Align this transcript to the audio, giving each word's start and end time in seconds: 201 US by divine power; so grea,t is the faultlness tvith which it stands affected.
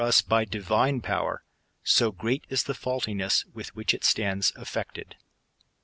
201 0.01 0.09
US 0.09 0.21
by 0.23 0.45
divine 0.45 0.99
power; 0.99 1.43
so 1.83 2.11
grea,t 2.11 2.41
is 2.49 2.63
the 2.63 2.73
faultlness 2.73 3.45
tvith 3.53 3.67
which 3.75 3.93
it 3.93 4.03
stands 4.03 4.51
affected. 4.55 5.15